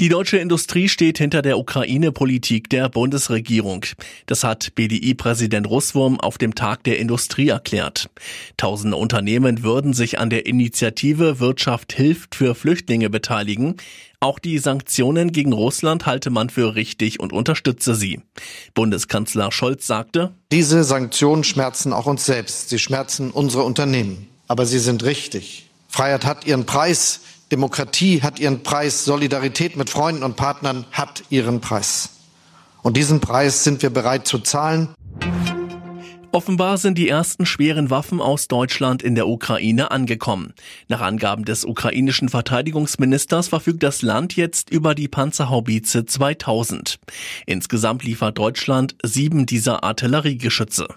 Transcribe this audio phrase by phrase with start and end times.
[0.00, 3.84] Die deutsche Industrie steht hinter der Ukraine-Politik der Bundesregierung.
[4.26, 8.08] Das hat BDI-Präsident Russwurm auf dem Tag der Industrie erklärt.
[8.56, 13.74] Tausende Unternehmen würden sich an der Initiative Wirtschaft hilft für Flüchtlinge beteiligen.
[14.20, 18.20] Auch die Sanktionen gegen Russland halte man für richtig und unterstütze sie.
[18.74, 22.68] Bundeskanzler Scholz sagte, Diese Sanktionen schmerzen auch uns selbst.
[22.68, 24.28] Sie schmerzen unsere Unternehmen.
[24.46, 25.68] Aber sie sind richtig.
[25.88, 27.18] Freiheit hat ihren Preis.
[27.50, 32.10] Demokratie hat ihren Preis, Solidarität mit Freunden und Partnern hat ihren Preis.
[32.82, 34.88] Und diesen Preis sind wir bereit zu zahlen.
[36.30, 40.52] Offenbar sind die ersten schweren Waffen aus Deutschland in der Ukraine angekommen.
[40.86, 46.98] Nach Angaben des ukrainischen Verteidigungsministers verfügt das Land jetzt über die Panzerhaubitze 2000.
[47.46, 50.88] Insgesamt liefert Deutschland sieben dieser Artilleriegeschütze.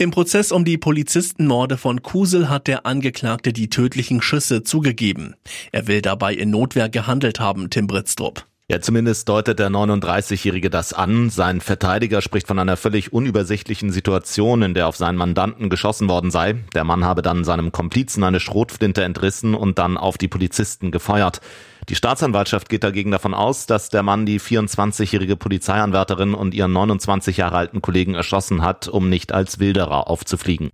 [0.00, 5.34] Im Prozess um die Polizistenmorde von Kusel hat der Angeklagte die tödlichen Schüsse zugegeben.
[5.72, 8.46] Er will dabei in Notwehr gehandelt haben, Tim Britztrup.
[8.70, 11.28] Ja, zumindest deutet der 39-Jährige das an.
[11.28, 16.30] Sein Verteidiger spricht von einer völlig unübersichtlichen Situation, in der auf seinen Mandanten geschossen worden
[16.30, 16.54] sei.
[16.72, 21.40] Der Mann habe dann seinem Komplizen eine Schrotflinte entrissen und dann auf die Polizisten gefeuert.
[21.88, 27.38] Die Staatsanwaltschaft geht dagegen davon aus, dass der Mann die 24-jährige Polizeianwärterin und ihren 29
[27.38, 30.70] Jahre alten Kollegen erschossen hat, um nicht als Wilderer aufzufliegen.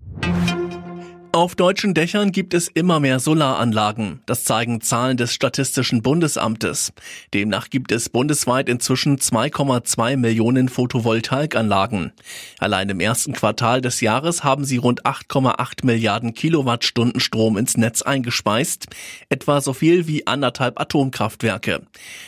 [1.36, 4.20] Auf deutschen Dächern gibt es immer mehr Solaranlagen.
[4.24, 6.94] Das zeigen Zahlen des Statistischen Bundesamtes.
[7.34, 12.12] Demnach gibt es bundesweit inzwischen 2,2 Millionen Photovoltaikanlagen.
[12.58, 18.00] Allein im ersten Quartal des Jahres haben sie rund 8,8 Milliarden Kilowattstunden Strom ins Netz
[18.00, 18.86] eingespeist.
[19.28, 21.82] Etwa so viel wie anderthalb Atomkraftwerke.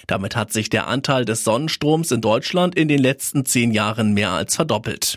[0.06, 4.32] Damit hat sich der Anteil des Sonnenstroms in Deutschland in den letzten zehn Jahren mehr
[4.32, 5.16] als verdoppelt.